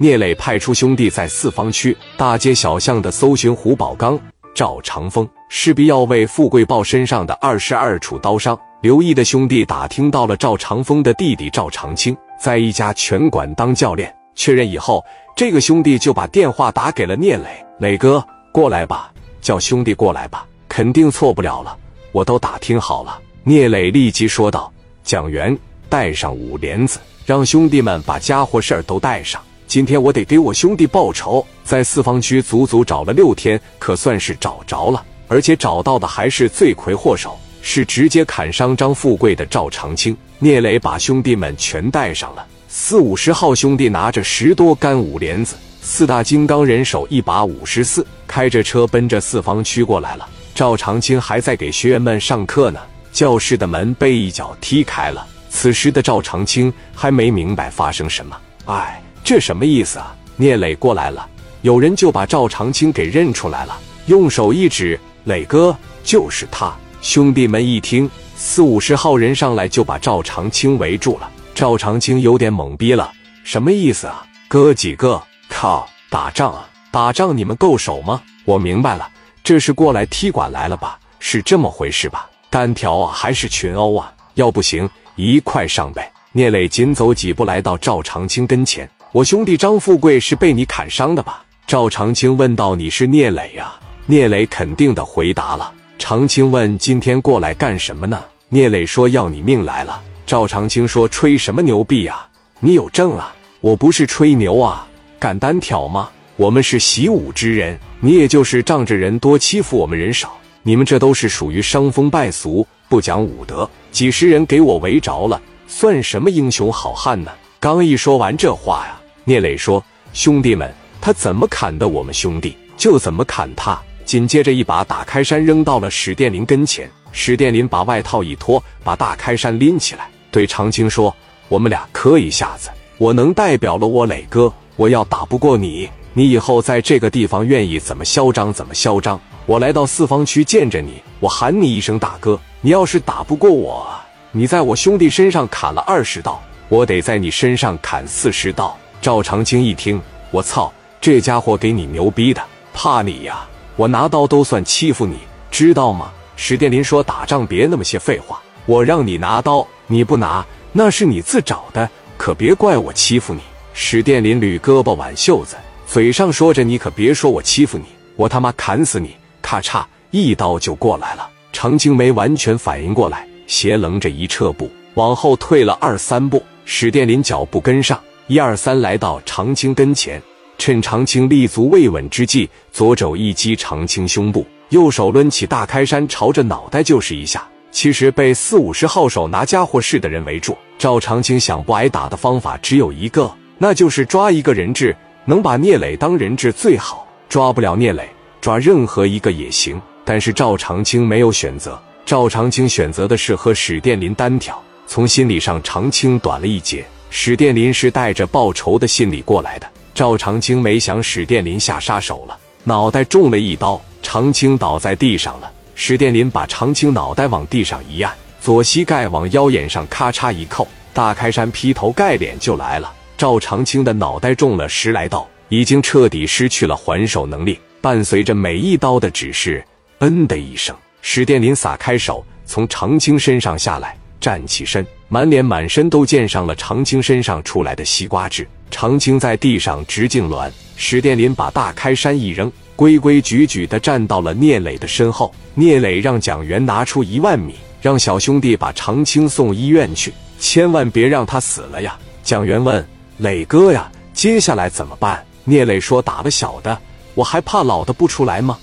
[0.00, 4.16] 聂磊派出兄弟在四方区大街小巷的搜寻胡宝刚、
[4.54, 8.56] 赵长风，势必要为富贵豹身上的二十二处刀伤。
[8.80, 17.46] 刘毅的兄弟打听到了赵长风的弟弟赵长青在一家拳馆当教练，确认以后，这个兄弟就把电话打给了聂磊
[17.80, 21.76] ：“磊哥，过来吧，叫兄弟过来吧，肯定错不了了，
[22.12, 24.72] 我都打听好了。”聂磊立即说道
[25.02, 25.58] ：“蒋元，
[25.88, 29.42] 带上五莲子。”让兄弟们把家伙事儿都带上。
[29.68, 31.46] 今天我得给我兄弟报仇。
[31.62, 40.16] 在四方区足足找了六天，可算是找着了，而且找到的还是罪魁祸首，是直接砍伤张富贵的赵长青。
[40.38, 42.46] 聂磊把兄弟们全带上了。
[42.66, 50.26] 四五十号兄弟拿着十多杆五莲子，四大金刚人手一把五十四，开着车奔着四方区过来了。
[50.54, 52.80] 赵长青还在给学员们上课呢，
[53.12, 55.26] 教室的门被一脚踢开了。
[55.50, 60.16] 此时的赵长青还没明白发生什么，哎，这什么意思啊？
[60.36, 61.28] 聂磊过来了，
[61.60, 71.28] 有人就把赵长青给认出来了，用手一指：“磊哥，就是他。”兄弟们一听，四五十号人上来就把赵长青围住了。
[71.54, 73.12] 赵长青有点懵逼了，
[73.44, 74.26] 什么意思啊？
[74.48, 76.66] 哥几个，靠，打仗啊？
[76.90, 78.22] 打仗你们够手吗？
[78.46, 79.06] 我明白了，
[79.44, 80.98] 这是过来踢馆来了吧？
[81.18, 82.26] 是这么回事吧？
[82.48, 84.10] 单挑啊，还是群殴啊？
[84.36, 84.88] 要不行。
[85.16, 86.10] 一块上呗！
[86.32, 88.88] 聂磊紧走几步来到赵长青跟前。
[89.12, 91.42] 我兄弟张富贵是被你砍伤的吧？
[91.66, 92.76] 赵长青问道。
[92.76, 93.72] 你是聂磊呀？
[94.04, 95.72] 聂磊肯定的回答了。
[95.98, 98.22] 长青问：今天过来干什么呢？
[98.50, 99.98] 聂磊说：要你命来了。
[100.26, 102.26] 赵长青说：吹什么牛逼呀？
[102.60, 103.34] 你有证啊？
[103.62, 104.86] 我不是吹牛啊，
[105.18, 106.10] 敢单挑吗？
[106.36, 110.36] 我们是习武之人，你也就是仗着人多欺负我们人少。
[110.62, 112.66] 你们这都是属于伤风败俗。
[112.90, 117.30] 不讲武德，几十人给我围着了，算什么英雄好汉呢？
[117.58, 118.97] 刚一说完这话呀，
[119.28, 119.84] 聂磊说
[120.14, 131.14] ：“兄弟们，他怎么砍的我们兄弟，就怎么砍他。”紧接着一把打开山扔到了史殿林跟前，史殿林把外套一脱，把大开山拎起来，对长青说
[131.50, 139.20] ：“我们俩磕一下子，我能代表了我磊哥，我要打不过你，你以后在这个地方愿意怎么嚣张怎么嚣张。
[139.44, 143.86] 我来到四方区见着你，我喊你一声大哥。”你要是打不过我，
[144.32, 148.74] 你在我兄弟身上砍了二十刀，我得在你身上砍四十刀。
[149.00, 150.00] 赵长青一听，
[150.30, 152.42] 我操，这家伙给你牛逼的，
[152.74, 153.46] 怕你呀？
[153.76, 155.18] 我拿刀都算欺负你，
[155.50, 156.10] 知道吗？
[156.36, 163.40] 史殿林说：“打仗别那么些废话，我让你拿刀，你不拿，那是你自找的，可别怪我欺负你。”
[163.72, 167.84] 史殿林捋胳膊挽袖子，嘴上说着：“你可别说我欺负你，
[168.16, 171.28] 我他妈砍死你！”咔嚓，一刀就过来了。
[171.52, 176.42] 长青没完全反应过来，斜棱着一撤步，往后退了二三步。
[176.64, 177.98] 史殿林脚步跟上，
[178.28, 180.22] 一二三，来到长青跟前，
[180.58, 187.48] 趁长青立足未稳之际，左肘一击长青胸部，右手抡起大开山，朝着脑袋就是一下。
[187.70, 197.08] 其实被四五十号手拿家伙事的人围住，赵长青想不挨打的方法只有一个，那就是抓一个人质，能把聂磊当人质最好。
[197.30, 198.06] 抓不了聂磊，
[198.42, 199.80] 抓任何一个也行。
[200.04, 204.62] 但是赵长青没有选择，赵长青选择的是和史殿林单挑。
[204.86, 206.84] 从心理上，长青短了一截。
[207.10, 215.50] 史殿林是带着报仇的心理过来的，赵长青没想史殿林下杀手了，脑袋中了一刀，长青倒在地上了。
[215.74, 222.92] 史殿林把长青脑袋往地上一按，左膝盖往腰眼上咔嚓一扣，大开山劈头盖脸就来了。
[223.16, 229.64] 赵长青的脑袋中了十来刀，已经彻底失去了还手能力，伴随着每一刀的指示。
[230.00, 238.46] 嗯的一声，史殿林撒开手，从长青身上下来，站起身，满脸满身都溅上了长青身上出来的西瓜汁。
[238.70, 245.34] 长青在地上直痉挛，史殿林把大开山一扔，规规矩矩的站到了聂磊的身后。
[245.54, 251.98] 聂磊让蒋元拿出一万米，让小兄弟把长青送医院去，千万别让他死了呀。
[252.22, 252.86] 蒋元问
[253.16, 255.24] 磊哥呀，接下来怎么办？
[255.44, 256.78] 聂磊说：“打了小的，
[257.14, 258.58] 我还怕老的不出来吗？”